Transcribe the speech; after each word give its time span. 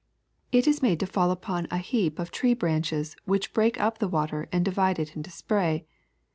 It 0.51 0.65
is 0.65 0.81
made 0.81 0.99
to 1.01 1.05
fall 1.05 1.29
upon 1.29 1.67
a 1.69 1.77
heap 1.77 2.17
of 2.17 2.31
tree 2.31 2.55
branches 2.55 3.15
which 3.25 3.53
break 3.53 3.79
up 3.79 3.99
the 3.99 4.07
water 4.09 4.49
and 4.51 4.65
divide 4.65 4.97
it 4.97 5.15
into 5.15 5.29
spray. 5.29 5.85